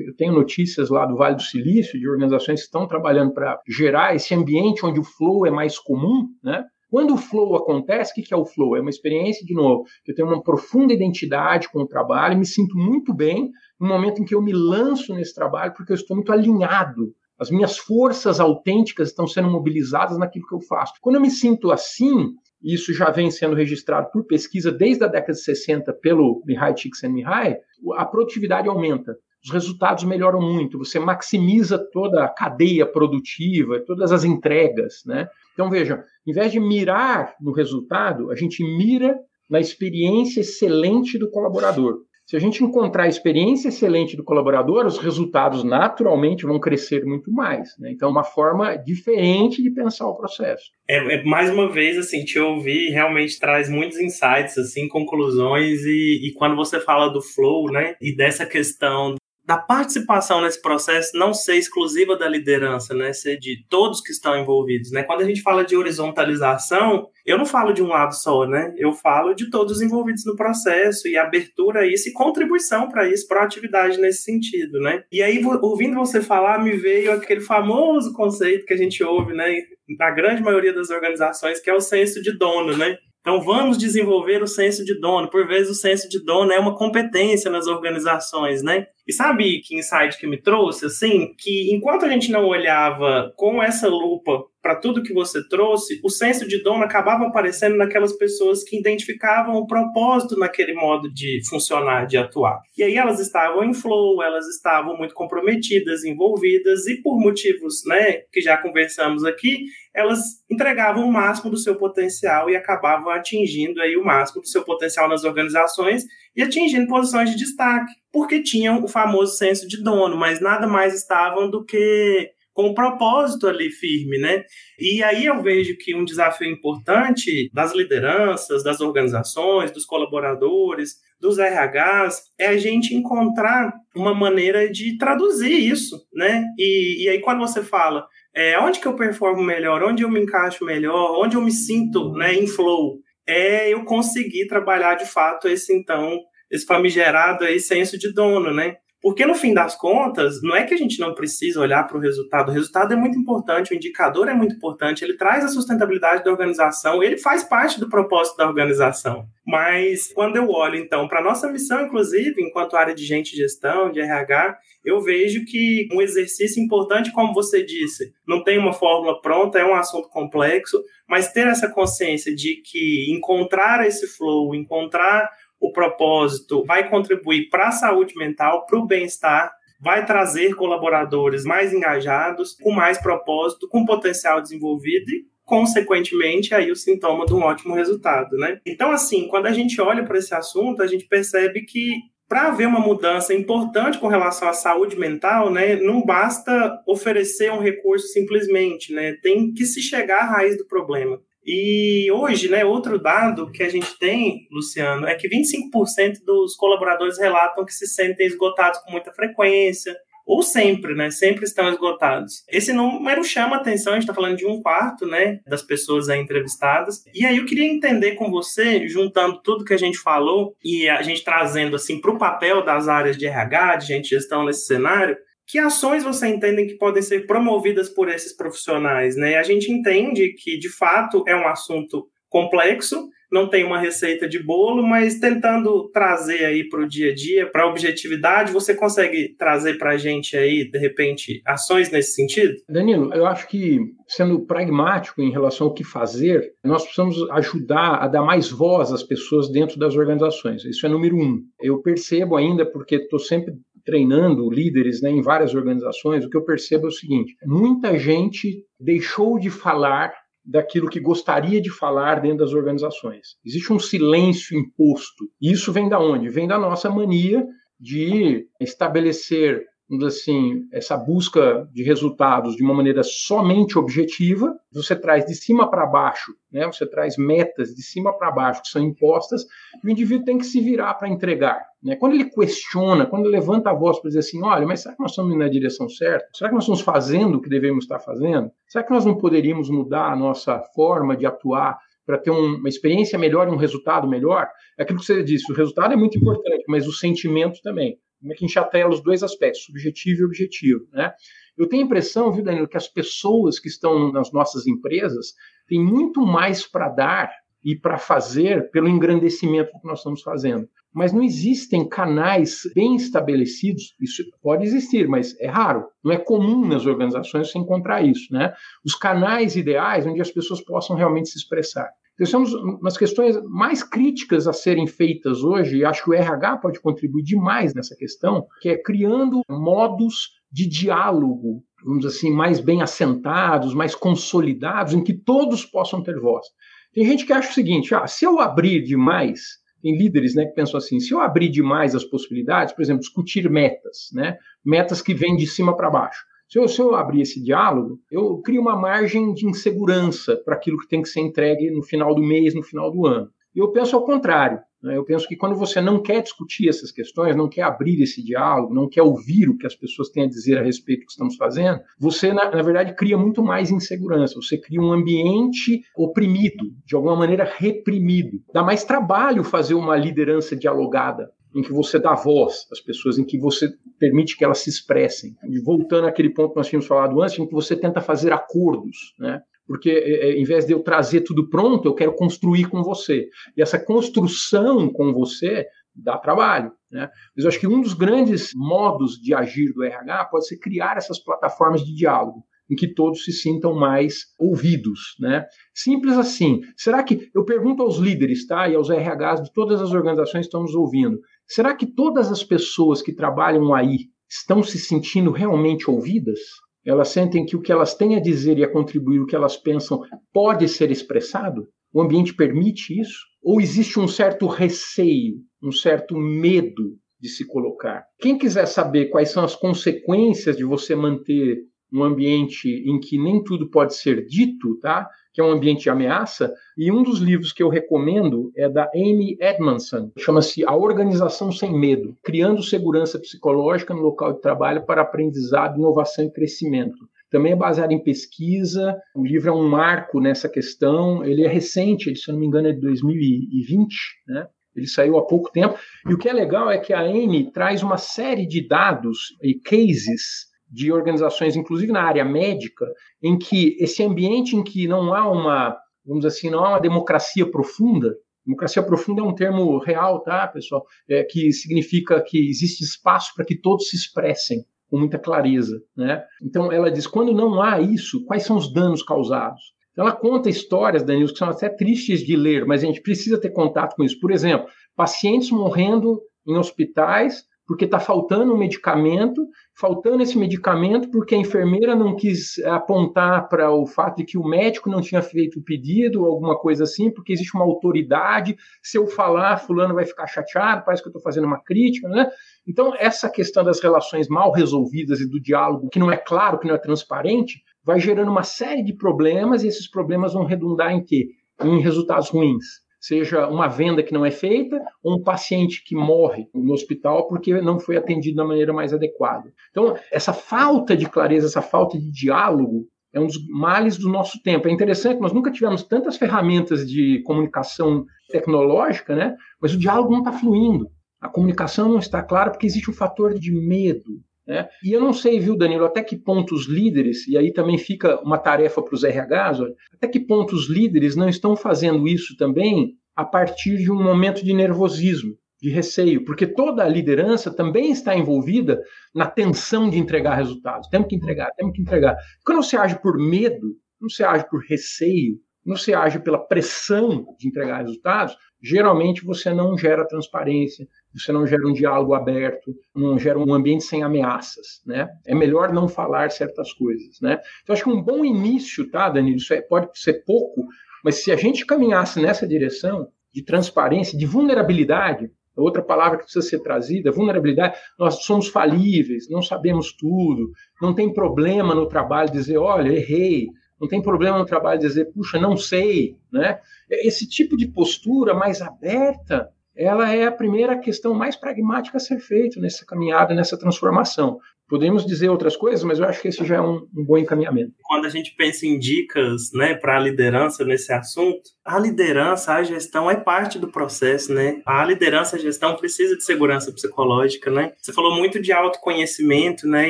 [0.08, 4.16] Eu tenho notícias lá do Vale do Silício, de organizações que estão trabalhando para gerar
[4.16, 6.66] esse ambiente onde o flow é mais comum, né?
[6.90, 8.76] Quando o flow acontece, o que é o flow?
[8.76, 12.46] É uma experiência, de novo, que eu tenho uma profunda identidade com o trabalho, me
[12.48, 16.18] sinto muito bem no momento em que eu me lanço nesse trabalho, porque eu estou
[16.18, 17.14] muito alinhado.
[17.40, 20.94] As minhas forças autênticas estão sendo mobilizadas naquilo que eu faço.
[21.02, 25.34] Quando eu me sinto assim, isso já vem sendo registrado por pesquisa desde a década
[25.34, 27.58] de 60 pelo Mihai Csikszentmihalyi,
[27.96, 34.24] a produtividade aumenta, os resultados melhoram muito, você maximiza toda a cadeia produtiva, todas as
[34.24, 35.28] entregas, né?
[35.54, 39.18] Então veja, em vez de mirar no resultado, a gente mira
[39.50, 42.00] na experiência excelente do colaborador.
[42.28, 47.32] Se a gente encontrar a experiência excelente do colaborador, os resultados naturalmente vão crescer muito
[47.32, 47.70] mais.
[47.80, 47.92] Né?
[47.92, 50.66] Então, é uma forma diferente de pensar o processo.
[50.90, 56.28] É, é, mais uma vez, assim, te ouvir realmente traz muitos insights, assim, conclusões, e,
[56.28, 59.16] e quando você fala do flow, né, e dessa questão
[59.48, 64.38] da participação nesse processo não ser exclusiva da liderança, né, ser de todos que estão
[64.38, 65.04] envolvidos, né?
[65.04, 68.74] Quando a gente fala de horizontalização, eu não falo de um lado só, né?
[68.78, 73.26] Eu falo de todos envolvidos no processo e abertura a isso e contribuição para isso,
[73.26, 75.04] para atividade nesse sentido, né?
[75.10, 79.62] E aí, ouvindo você falar, me veio aquele famoso conceito que a gente ouve, né,
[79.98, 82.98] na grande maioria das organizações, que é o senso de dono, né?
[83.28, 85.30] Então, vamos desenvolver o senso de dono.
[85.30, 88.88] Por vezes, o senso de dono é uma competência nas organizações, né?
[89.06, 90.86] E sabe que insight que me trouxe?
[90.86, 96.00] Assim, que enquanto a gente não olhava com essa lupa para tudo que você trouxe,
[96.04, 101.40] o senso de dono acabava aparecendo naquelas pessoas que identificavam o propósito naquele modo de
[101.50, 102.60] funcionar, de atuar.
[102.78, 108.24] E aí elas estavam em flow, elas estavam muito comprometidas, envolvidas e por motivos, né,
[108.30, 109.64] que já conversamos aqui,
[109.98, 114.64] elas entregavam o máximo do seu potencial e acabavam atingindo aí o máximo do seu
[114.64, 116.04] potencial nas organizações
[116.36, 120.94] e atingindo posições de destaque, porque tinham o famoso senso de dono, mas nada mais
[120.94, 124.44] estavam do que com o propósito ali firme, né?
[124.80, 131.38] E aí eu vejo que um desafio importante das lideranças, das organizações, dos colaboradores, dos
[131.38, 136.46] RHs, é a gente encontrar uma maneira de traduzir isso, né?
[136.58, 138.06] E, e aí quando você fala
[138.38, 142.14] é, onde que eu performo melhor, onde eu me encaixo melhor, onde eu me sinto
[142.14, 146.20] né, em flow, é eu conseguir trabalhar de fato esse então,
[146.52, 148.76] esse famigerado aí senso de dono, né?
[149.02, 152.02] Porque no fim das contas, não é que a gente não precisa olhar para o
[152.02, 152.50] resultado.
[152.50, 156.32] O resultado é muito importante, o indicador é muito importante, ele traz a sustentabilidade da
[156.32, 159.26] organização, ele faz parte do propósito da organização.
[159.46, 163.38] Mas quando eu olho, então, para a nossa missão, inclusive, enquanto área de gente de
[163.38, 168.74] gestão, de RH, eu vejo que um exercício importante, como você disse, não tem uma
[168.74, 174.56] fórmula pronta, é um assunto complexo, mas ter essa consciência de que encontrar esse flow,
[174.56, 181.44] encontrar o propósito vai contribuir para a saúde mental, para o bem-estar, vai trazer colaboradores
[181.44, 187.42] mais engajados, com mais propósito, com potencial desenvolvido e, consequentemente, aí o sintoma de um
[187.42, 188.60] ótimo resultado, né?
[188.66, 191.96] Então, assim, quando a gente olha para esse assunto, a gente percebe que
[192.28, 197.62] para haver uma mudança importante com relação à saúde mental, né, não basta oferecer um
[197.62, 199.14] recurso simplesmente, né?
[199.22, 201.22] Tem que se chegar à raiz do problema.
[201.48, 207.18] E hoje, né, outro dado que a gente tem, Luciano, é que 25% dos colaboradores
[207.18, 209.96] relatam que se sentem esgotados com muita frequência,
[210.28, 211.10] ou sempre, né?
[211.10, 212.44] Sempre estão esgotados.
[212.50, 215.40] Esse número chama atenção, a gente está falando de um quarto, né?
[215.48, 217.02] Das pessoas aí entrevistadas.
[217.14, 221.02] E aí eu queria entender com você, juntando tudo que a gente falou e a
[221.02, 225.18] gente trazendo assim para o papel das áreas de RH, de gente gestão nesse cenário,
[225.48, 229.16] que ações você entende que podem ser promovidas por esses profissionais?
[229.16, 229.38] Né?
[229.38, 234.42] A gente entende que, de fato, é um assunto complexo, não tem uma receita de
[234.42, 239.36] bolo, mas tentando trazer aí para o dia a dia, para a objetividade, você consegue
[239.38, 242.54] trazer para a gente aí, de repente, ações nesse sentido?
[242.70, 248.08] Danilo, eu acho que, sendo pragmático em relação ao que fazer, nós precisamos ajudar a
[248.08, 250.64] dar mais voz às pessoas dentro das organizações.
[250.64, 251.42] Isso é número um.
[251.60, 253.54] Eu percebo ainda, porque estou sempre
[253.88, 258.66] treinando líderes né, em várias organizações, o que eu percebo é o seguinte: muita gente
[258.78, 263.38] deixou de falar daquilo que gostaria de falar dentro das organizações.
[263.46, 265.26] Existe um silêncio imposto.
[265.42, 266.30] E isso vem da onde?
[266.30, 267.46] Vem da nossa mania
[267.80, 269.64] de estabelecer
[270.06, 275.86] assim, essa busca de resultados de uma maneira somente objetiva, você traz de cima para
[275.86, 276.66] baixo, né?
[276.66, 279.46] Você traz metas de cima para baixo que são impostas
[279.82, 281.96] e o indivíduo tem que se virar para entregar, né?
[281.96, 285.02] Quando ele questiona, quando ele levanta a voz para dizer assim, olha, mas será que
[285.02, 286.28] nós estamos indo na direção certa?
[286.34, 288.52] Será que nós estamos fazendo o que devemos estar fazendo?
[288.68, 293.18] Será que nós não poderíamos mudar a nossa forma de atuar para ter uma experiência
[293.18, 294.50] melhor e um resultado melhor?
[294.78, 297.98] É aquilo que você disse, o resultado é muito importante, mas o sentimento também.
[298.20, 301.14] Como é que a gente atela os dois aspectos, subjetivo e objetivo, né?
[301.58, 305.34] Eu tenho a impressão, viu, Danilo, que as pessoas que estão nas nossas empresas
[305.68, 307.32] têm muito mais para dar
[307.64, 310.70] e para fazer pelo engrandecimento do que nós estamos fazendo.
[310.94, 316.66] Mas não existem canais bem estabelecidos, isso pode existir, mas é raro, não é comum
[316.66, 318.54] nas organizações você encontrar isso, né?
[318.86, 321.90] Os canais ideais onde as pessoas possam realmente se expressar.
[322.26, 326.80] São umas questões mais críticas a serem feitas hoje, e acho que o RH pode
[326.80, 332.82] contribuir demais nessa questão, que é criando modos de diálogo, vamos dizer assim, mais bem
[332.82, 336.48] assentados, mais consolidados, em que todos possam ter voz.
[336.94, 340.54] Tem gente que acha o seguinte: ah, se eu abrir demais, tem líderes né, que
[340.54, 345.14] pensam assim, se eu abrir demais as possibilidades, por exemplo, discutir metas, né, metas que
[345.14, 346.26] vêm de cima para baixo.
[346.48, 350.78] Se eu, se eu abrir esse diálogo, eu crio uma margem de insegurança para aquilo
[350.78, 353.30] que tem que ser entregue no final do mês, no final do ano.
[353.54, 354.60] E eu penso ao contrário.
[354.82, 354.96] Né?
[354.96, 358.74] Eu penso que quando você não quer discutir essas questões, não quer abrir esse diálogo,
[358.74, 361.36] não quer ouvir o que as pessoas têm a dizer a respeito do que estamos
[361.36, 364.36] fazendo, você, na, na verdade, cria muito mais insegurança.
[364.36, 368.42] Você cria um ambiente oprimido, de alguma maneira reprimido.
[368.54, 373.26] Dá mais trabalho fazer uma liderança dialogada em que você dá voz às pessoas, em
[373.26, 375.36] que você permite que elas se expressem.
[375.50, 379.14] E voltando àquele ponto que nós tínhamos falado antes, em que você tenta fazer acordos,
[379.20, 379.42] né?
[379.68, 383.28] Porque é, é, em vez de eu trazer tudo pronto, eu quero construir com você.
[383.56, 386.72] E essa construção com você dá trabalho.
[386.90, 387.10] Né?
[387.36, 390.96] Mas eu acho que um dos grandes modos de agir do RH pode ser criar
[390.96, 395.46] essas plataformas de diálogo em que todos se sintam mais ouvidos, né?
[395.74, 396.60] Simples assim.
[396.76, 400.48] Será que eu pergunto aos líderes, tá, e aos RHs de todas as organizações que
[400.48, 405.90] estão nos ouvindo, Será que todas as pessoas que trabalham aí estão se sentindo realmente
[405.90, 406.40] ouvidas?
[406.86, 409.56] Elas sentem que o que elas têm a dizer e a contribuir, o que elas
[409.56, 410.02] pensam,
[410.34, 411.68] pode ser expressado?
[411.94, 413.20] O ambiente permite isso?
[413.42, 418.04] Ou existe um certo receio, um certo medo de se colocar?
[418.20, 421.60] Quem quiser saber quais são as consequências de você manter
[421.92, 425.08] um ambiente em que nem tudo pode ser dito, tá?
[425.38, 428.90] Que é um ambiente de ameaça, e um dos livros que eu recomendo é da
[428.96, 435.04] Amy Edmondson, chama-se A Organização Sem Medo, Criando Segurança Psicológica no Local de Trabalho para
[435.04, 437.08] Aprendizado, Inovação e Crescimento.
[437.30, 442.16] Também é baseado em pesquisa, o livro é um marco nessa questão, ele é recente,
[442.16, 443.94] se eu não me engano é de 2020,
[444.28, 444.48] né?
[444.76, 445.78] Ele saiu há pouco tempo.
[446.10, 449.54] E o que é legal é que a Amy traz uma série de dados e
[449.54, 452.86] cases de organizações, inclusive na área médica,
[453.22, 456.80] em que esse ambiente em que não há uma, vamos dizer assim, não há uma
[456.80, 460.86] democracia profunda, democracia profunda é um termo real, tá, pessoal?
[461.10, 466.24] É, que significa que existe espaço para que todos se expressem com muita clareza, né?
[466.42, 469.76] Então ela diz, quando não há isso, quais são os danos causados?
[469.98, 473.42] Então, ela conta histórias, Danilo, que são até tristes de ler, mas a gente precisa
[473.42, 474.20] ter contato com isso.
[474.20, 481.36] Por exemplo, pacientes morrendo em hospitais porque está faltando um medicamento, faltando esse medicamento porque
[481.36, 485.60] a enfermeira não quis apontar para o fato de que o médico não tinha feito
[485.60, 488.56] o pedido, alguma coisa assim, porque existe uma autoridade.
[488.82, 492.30] Se eu falar, fulano vai ficar chateado, parece que eu estou fazendo uma crítica, né?
[492.66, 496.68] Então, essa questão das relações mal resolvidas e do diálogo que não é claro, que
[496.68, 501.04] não é transparente, vai gerando uma série de problemas e esses problemas vão redundar em
[501.04, 501.28] quê?
[501.62, 506.48] Em resultados ruins seja uma venda que não é feita ou um paciente que morre
[506.54, 509.54] no hospital porque não foi atendido da maneira mais adequada.
[509.72, 514.42] Então, essa falta de clareza, essa falta de diálogo é um dos males do nosso
[514.42, 514.68] tempo.
[514.68, 519.36] É interessante, nós nunca tivemos tantas ferramentas de comunicação tecnológica, né?
[519.62, 520.90] mas o diálogo não está fluindo.
[521.20, 524.22] A comunicação não está clara porque existe um fator de medo.
[524.48, 524.70] Né?
[524.82, 528.20] E eu não sei, viu, Danilo, até que ponto os líderes, e aí também fica
[528.22, 532.38] uma tarefa para os RHs, olha, até que ponto os líderes não estão fazendo isso
[532.38, 537.92] também a partir de um momento de nervosismo, de receio, porque toda a liderança também
[537.92, 538.80] está envolvida
[539.14, 540.88] na tensão de entregar resultados.
[540.88, 542.16] Temos que entregar, temos que entregar.
[542.46, 547.26] Quando você age por medo, não se age por receio, não se age pela pressão
[547.38, 550.88] de entregar resultados, geralmente você não gera transparência,
[551.20, 555.08] você não gera um diálogo aberto, não gera um ambiente sem ameaças, né?
[555.26, 557.40] É melhor não falar certas coisas, né?
[557.64, 559.38] Então acho que um bom início, tá, Danilo?
[559.38, 560.66] Isso é, pode ser pouco,
[561.04, 566.48] mas se a gente caminhasse nessa direção de transparência, de vulnerabilidade, outra palavra que precisa
[566.48, 570.52] ser trazida, vulnerabilidade, nós somos falíveis, não sabemos tudo,
[570.82, 573.48] não tem problema no trabalho dizer, olha, errei,
[573.80, 576.60] não tem problema no trabalho dizer, puxa, não sei, né?
[576.90, 582.20] Esse tipo de postura mais aberta, ela é a primeira questão mais pragmática a ser
[582.20, 584.40] feita nessa caminhada, nessa transformação.
[584.68, 587.74] Podemos dizer outras coisas, mas eu acho que esse já é um, um bom encaminhamento.
[587.88, 592.64] Quando a gente pensa em dicas né, para a liderança nesse assunto, a liderança, a
[592.64, 594.62] gestão é parte do processo, né?
[594.66, 597.74] A liderança, a gestão precisa de segurança psicológica, né?
[597.78, 599.90] Você falou muito de autoconhecimento, né?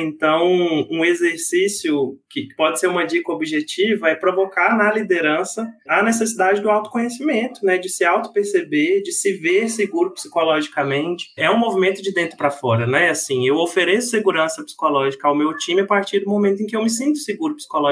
[0.00, 0.44] Então,
[0.90, 6.68] um exercício que pode ser uma dica objetiva é provocar na liderança a necessidade do
[6.68, 7.78] autoconhecimento, né?
[7.78, 11.26] De se auto-perceber, de se ver seguro psicologicamente.
[11.36, 13.10] É um movimento de dentro para fora, né?
[13.10, 16.82] Assim, eu ofereço segurança psicológica ao meu time a partir do momento em que eu
[16.82, 17.87] me sinto seguro psicologicamente.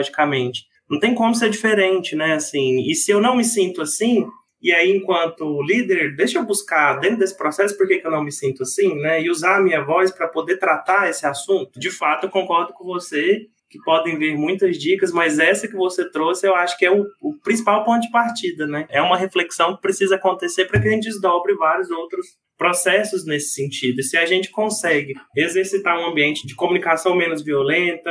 [0.89, 2.35] Não tem como ser diferente, né?
[2.35, 4.25] Assim, e se eu não me sinto assim,
[4.63, 8.25] e aí, enquanto líder, deixa eu buscar dentro desse processo por que, que eu não
[8.25, 9.23] me sinto assim, né?
[9.23, 11.79] E usar a minha voz para poder tratar esse assunto.
[11.79, 16.09] De fato, eu concordo com você que podem vir muitas dicas, mas essa que você
[16.11, 18.87] trouxe eu acho que é o, o principal ponto de partida, né?
[18.89, 23.51] É uma reflexão que precisa acontecer para que a gente desdobre vários outros processos nesse
[23.51, 24.01] sentido.
[24.01, 28.11] E se a gente consegue exercitar um ambiente de comunicação menos violenta,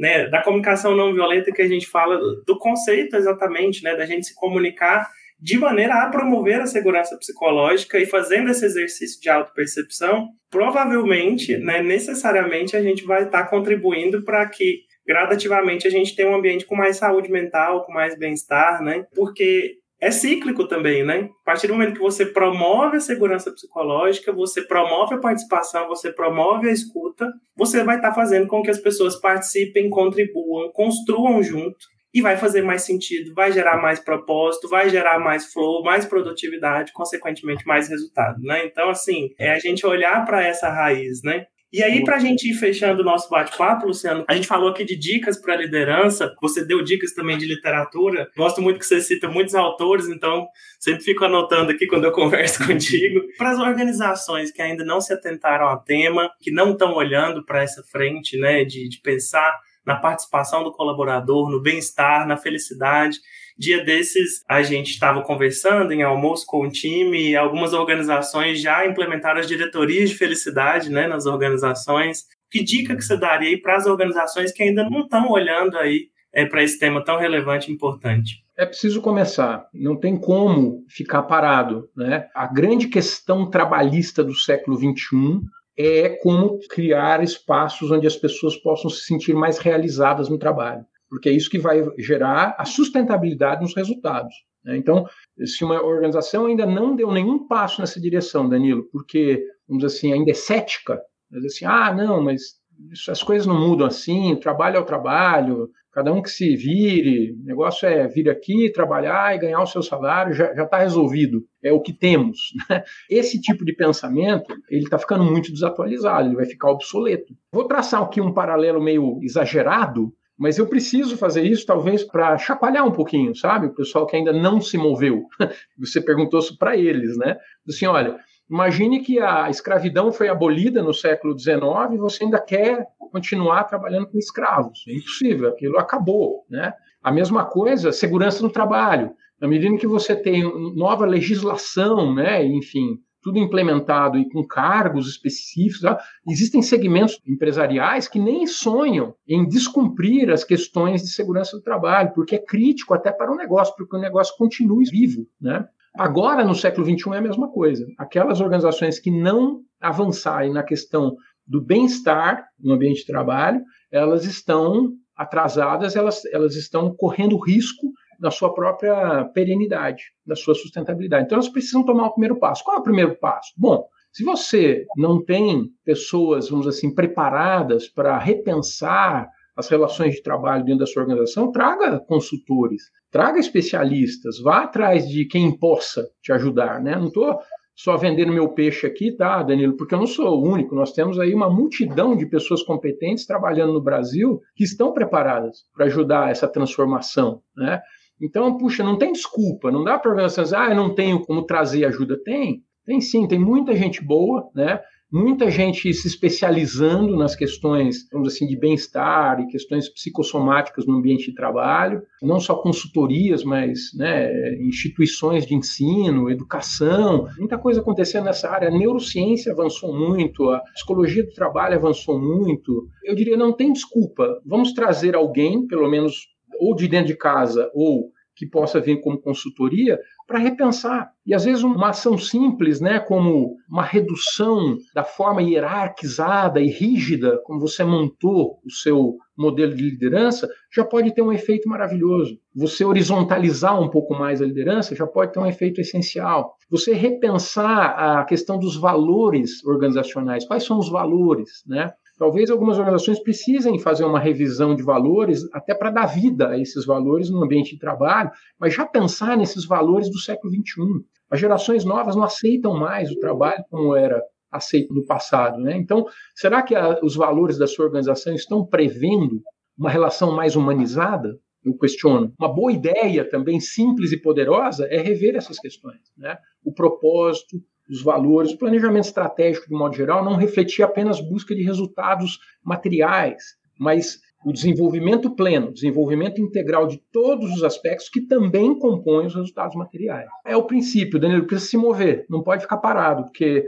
[0.00, 4.26] né, da comunicação não violenta que a gente fala do conceito exatamente, né, da gente
[4.26, 5.06] se comunicar
[5.38, 11.82] de maneira a promover a segurança psicológica e fazendo esse exercício de autopercepção, provavelmente, né,
[11.82, 16.74] necessariamente a gente vai estar contribuindo para que gradativamente a gente tenha um ambiente com
[16.74, 19.04] mais saúde mental, com mais bem-estar, né?
[19.14, 21.28] Porque é cíclico também, né?
[21.42, 26.10] A partir do momento que você promove a segurança psicológica, você promove a participação, você
[26.10, 31.76] promove a escuta, você vai estar fazendo com que as pessoas participem, contribuam, construam junto
[32.12, 36.92] e vai fazer mais sentido, vai gerar mais propósito, vai gerar mais flow, mais produtividade,
[36.92, 38.64] consequentemente mais resultado, né?
[38.64, 41.46] Então, assim, é a gente olhar para essa raiz, né?
[41.72, 44.84] E aí, para a gente ir fechando o nosso bate-papo, Luciano, a gente falou aqui
[44.84, 48.28] de dicas para liderança, você deu dicas também de literatura.
[48.36, 50.48] Gosto muito que você cita muitos autores, então
[50.80, 53.20] sempre fico anotando aqui quando eu converso contigo.
[53.38, 57.62] Para as organizações que ainda não se atentaram ao tema, que não estão olhando para
[57.62, 59.56] essa frente, né, de, de pensar
[59.86, 63.18] na participação do colaborador, no bem-estar, na felicidade.
[63.60, 69.38] Dia desses, a gente estava conversando em almoço com o time algumas organizações já implementaram
[69.38, 72.24] as diretorias de felicidade né, nas organizações.
[72.50, 76.06] Que dica que você daria aí para as organizações que ainda não estão olhando aí
[76.32, 78.36] é, para esse tema tão relevante e importante?
[78.56, 81.86] É preciso começar, não tem como ficar parado.
[81.94, 82.28] Né?
[82.34, 85.38] A grande questão trabalhista do século XXI
[85.78, 91.28] é como criar espaços onde as pessoas possam se sentir mais realizadas no trabalho, porque
[91.28, 94.32] é isso que vai gerar a sustentabilidade nos resultados.
[94.64, 94.76] Né?
[94.76, 95.04] Então,
[95.44, 100.12] se uma organização ainda não deu nenhum passo nessa direção, Danilo, porque, vamos dizer assim,
[100.12, 101.00] ainda é cética,
[101.30, 102.60] dizer assim, ah, não, mas
[102.92, 106.54] isso, as coisas não mudam assim, o trabalho é o trabalho, cada um que se
[106.56, 111.44] vire, o negócio é vir aqui, trabalhar e ganhar o seu salário, já está resolvido,
[111.62, 112.38] é o que temos.
[112.70, 112.84] Né?
[113.08, 117.34] Esse tipo de pensamento, ele está ficando muito desatualizado, ele vai ficar obsoleto.
[117.52, 122.86] Vou traçar aqui um paralelo meio exagerado, mas eu preciso fazer isso talvez para chacoalhar
[122.86, 123.66] um pouquinho, sabe?
[123.66, 125.26] O pessoal que ainda não se moveu.
[125.78, 127.36] Você perguntou isso para eles, né?
[127.68, 128.16] Assim, olha,
[128.50, 131.60] imagine que a escravidão foi abolida no século XIX
[131.92, 134.82] e você ainda quer continuar trabalhando com escravos.
[134.88, 136.72] É impossível, aquilo acabou, né?
[137.02, 139.12] A mesma coisa, segurança no trabalho.
[139.38, 140.42] Na medida que você tem
[140.74, 145.80] nova legislação, né, enfim, tudo implementado e com cargos específicos.
[145.80, 145.98] Tá?
[146.28, 152.36] Existem segmentos empresariais que nem sonham em descumprir as questões de segurança do trabalho, porque
[152.36, 155.26] é crítico até para o negócio, porque o negócio continue vivo.
[155.40, 155.66] Né?
[155.98, 157.86] Agora, no século XXI, é a mesma coisa.
[157.98, 161.16] Aquelas organizações que não avançarem na questão
[161.46, 163.60] do bem-estar no ambiente de trabalho,
[163.90, 171.24] elas estão atrasadas, elas, elas estão correndo risco da sua própria perenidade, da sua sustentabilidade.
[171.24, 172.62] Então, elas precisam tomar o primeiro passo.
[172.62, 173.52] Qual é o primeiro passo?
[173.56, 180.64] Bom, se você não tem pessoas, vamos assim, preparadas para repensar as relações de trabalho
[180.64, 186.80] dentro da sua organização, traga consultores, traga especialistas, vá atrás de quem possa te ajudar,
[186.80, 186.96] né?
[186.96, 187.38] Não estou
[187.74, 189.76] só vendendo meu peixe aqui, tá, Danilo?
[189.76, 190.74] Porque eu não sou o único.
[190.74, 195.86] Nós temos aí uma multidão de pessoas competentes trabalhando no Brasil que estão preparadas para
[195.86, 197.80] ajudar essa transformação, né?
[198.20, 201.44] Então, puxa, não tem desculpa, não dá para organização dizer, ah, eu não tenho como
[201.44, 202.20] trazer ajuda.
[202.22, 204.80] Tem, tem sim, tem muita gente boa, né?
[205.12, 211.26] Muita gente se especializando nas questões, vamos assim, de bem-estar e questões psicossomáticas no ambiente
[211.26, 218.48] de trabalho, não só consultorias, mas né, instituições de ensino, educação, muita coisa acontecendo nessa
[218.48, 218.68] área.
[218.68, 222.86] A neurociência avançou muito, a psicologia do trabalho avançou muito.
[223.04, 224.40] Eu diria, não tem desculpa.
[224.46, 226.14] Vamos trazer alguém, pelo menos
[226.60, 231.10] ou de dentro de casa ou que possa vir como consultoria para repensar.
[231.26, 237.38] E às vezes uma ação simples, né, como uma redução da forma hierarquizada e rígida
[237.44, 242.38] como você montou o seu modelo de liderança, já pode ter um efeito maravilhoso.
[242.54, 246.54] Você horizontalizar um pouco mais a liderança já pode ter um efeito essencial.
[246.70, 250.46] Você repensar a questão dos valores organizacionais.
[250.46, 251.92] Quais são os valores, né?
[252.20, 256.84] Talvez algumas organizações precisem fazer uma revisão de valores, até para dar vida a esses
[256.84, 261.02] valores no ambiente de trabalho, mas já pensar nesses valores do século XXI.
[261.30, 265.62] As gerações novas não aceitam mais o trabalho como era aceito no passado.
[265.62, 265.78] Né?
[265.78, 266.04] Então,
[266.34, 269.40] será que a, os valores da sua organização estão prevendo
[269.78, 271.38] uma relação mais humanizada?
[271.64, 272.34] Eu questiono.
[272.38, 276.12] Uma boa ideia, também simples e poderosa, é rever essas questões.
[276.18, 276.36] Né?
[276.62, 277.56] O propósito,
[277.90, 283.56] os valores, o planejamento estratégico, de modo geral, não refletia apenas busca de resultados materiais,
[283.78, 289.76] mas o desenvolvimento pleno, desenvolvimento integral de todos os aspectos que também compõem os resultados
[289.76, 290.28] materiais.
[290.46, 293.66] É o princípio, Danilo, precisa se mover, não pode ficar parado, porque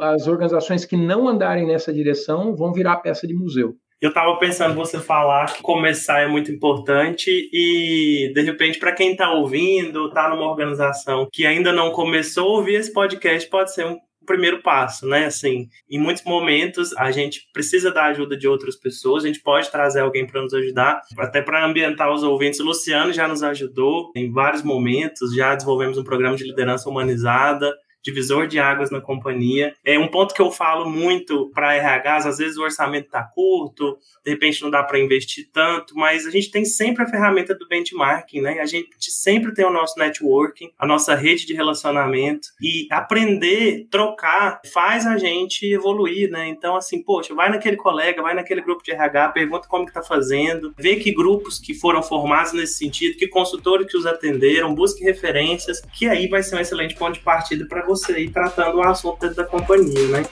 [0.00, 3.74] as organizações que não andarem nessa direção vão virar peça de museu.
[4.02, 9.12] Eu estava pensando você falar que começar é muito importante e de repente para quem
[9.12, 13.86] está ouvindo, está numa organização que ainda não começou a ouvir esse podcast, pode ser
[13.86, 13.96] um
[14.26, 15.26] primeiro passo, né?
[15.26, 19.70] Assim, em muitos momentos a gente precisa da ajuda de outras pessoas, a gente pode
[19.70, 22.58] trazer alguém para nos ajudar, até para ambientar os ouvintes.
[22.58, 27.72] O Luciano já nos ajudou em vários momentos, já desenvolvemos um programa de liderança humanizada
[28.02, 29.74] divisor de águas na companhia.
[29.84, 33.96] É um ponto que eu falo muito para RHs, às vezes o orçamento está curto,
[34.24, 37.66] de repente não dá para investir tanto, mas a gente tem sempre a ferramenta do
[37.68, 38.60] benchmarking, né?
[38.60, 44.60] A gente sempre tem o nosso networking, a nossa rede de relacionamento e aprender, trocar,
[44.72, 46.48] faz a gente evoluir, né?
[46.48, 50.02] Então, assim, poxa, vai naquele colega, vai naquele grupo de RH, pergunta como que tá
[50.02, 55.04] fazendo, vê que grupos que foram formados nesse sentido, que consultores que os atenderam, busque
[55.04, 58.82] referências, que aí vai ser um excelente ponto de partida para você ir tratando o
[58.82, 60.22] assunto dentro da companhia, né?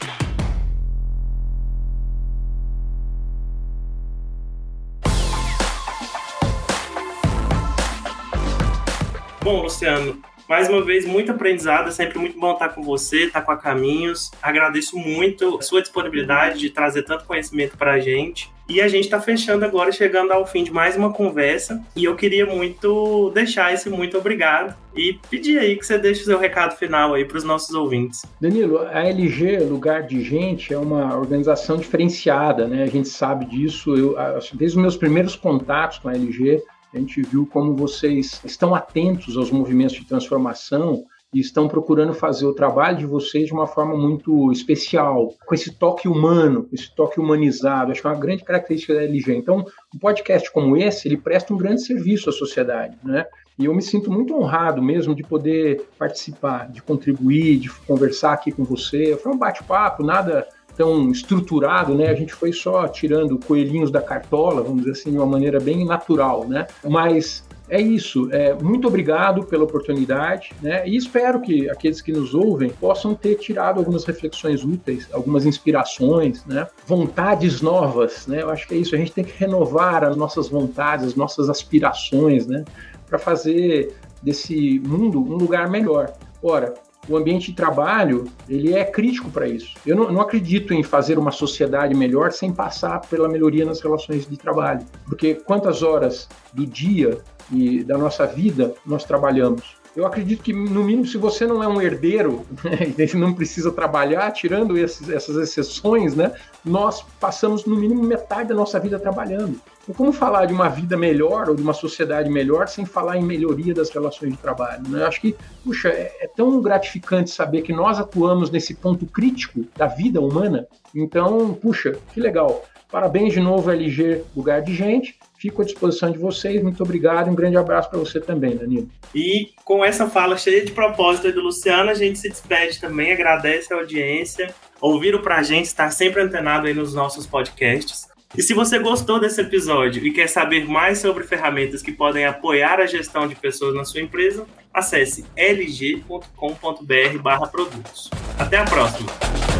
[9.42, 13.40] Bom, Luciano, Mais uma vez, muito aprendizado, é sempre muito bom estar com você, estar
[13.42, 14.32] com a Caminhos.
[14.42, 18.50] Agradeço muito a sua disponibilidade de trazer tanto conhecimento para a gente.
[18.70, 21.82] E a gente está fechando agora, chegando ao fim de mais uma conversa.
[21.96, 26.24] E eu queria muito deixar esse muito obrigado e pedir aí que você deixe o
[26.26, 28.24] seu recado final aí para os nossos ouvintes.
[28.40, 32.84] Danilo, a LG, Lugar de Gente, é uma organização diferenciada, né?
[32.84, 33.92] A gente sabe disso.
[33.96, 34.14] Eu,
[34.54, 36.62] desde os meus primeiros contatos com a LG,
[36.94, 42.46] a gente viu como vocês estão atentos aos movimentos de transformação e estão procurando fazer
[42.46, 47.20] o trabalho de vocês de uma forma muito especial, com esse toque humano, esse toque
[47.20, 47.92] humanizado.
[47.92, 49.36] Acho que é uma grande característica da LG.
[49.36, 49.64] Então,
[49.94, 53.26] um podcast como esse, ele presta um grande serviço à sociedade, né?
[53.58, 58.50] E eu me sinto muito honrado mesmo de poder participar, de contribuir, de conversar aqui
[58.50, 59.16] com você.
[59.22, 62.08] Foi um bate-papo, nada tão estruturado, né?
[62.08, 65.84] A gente foi só tirando coelhinhos da cartola, vamos dizer assim, de uma maneira bem
[65.84, 66.66] natural, né?
[66.88, 68.28] Mas é isso.
[68.32, 70.86] É, muito obrigado pela oportunidade, né?
[70.86, 76.44] E espero que aqueles que nos ouvem possam ter tirado algumas reflexões úteis, algumas inspirações,
[76.44, 76.66] né?
[76.84, 78.42] Vontades novas, né?
[78.42, 78.94] Eu acho que é isso.
[78.94, 82.64] A gente tem que renovar as nossas vontades, as nossas aspirações, né?
[83.06, 86.12] Para fazer desse mundo um lugar melhor.
[86.42, 86.74] Ora,
[87.08, 89.74] o ambiente de trabalho ele é crítico para isso.
[89.86, 94.28] Eu não, não, acredito em fazer uma sociedade melhor sem passar pela melhoria nas relações
[94.28, 97.18] de trabalho, porque quantas horas do dia
[97.52, 99.80] e da nossa vida nós trabalhamos?
[99.94, 103.72] Eu acredito que, no mínimo, se você não é um herdeiro né, e não precisa
[103.72, 106.32] trabalhar, tirando esses, essas exceções, né,
[106.64, 109.60] nós passamos, no mínimo, metade da nossa vida trabalhando.
[109.82, 113.24] Então, como falar de uma vida melhor ou de uma sociedade melhor sem falar em
[113.24, 114.88] melhoria das relações de trabalho?
[114.88, 115.02] Né?
[115.02, 115.34] Eu acho que,
[115.64, 120.68] puxa, é, é tão gratificante saber que nós atuamos nesse ponto crítico da vida humana.
[120.94, 122.64] Então, puxa, que legal.
[122.90, 125.18] Parabéns de novo, LG Lugar de Gente.
[125.40, 126.62] Fico à disposição de vocês.
[126.62, 127.30] Muito obrigado.
[127.30, 128.90] Um grande abraço para você também, Danilo.
[129.14, 133.72] E com essa fala cheia de propósito do Luciano, a gente se despede também, agradece
[133.72, 134.54] a audiência.
[134.82, 138.06] Ouviram para a gente, estar sempre antenado aí nos nossos podcasts.
[138.36, 142.78] E se você gostou desse episódio e quer saber mais sobre ferramentas que podem apoiar
[142.78, 148.10] a gestão de pessoas na sua empresa, acesse lg.com.br/produtos.
[148.38, 149.59] Até a próxima!